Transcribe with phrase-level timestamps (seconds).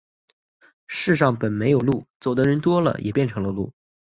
[0.87, 3.71] 世上本没有路，走的人多了，也便成了路。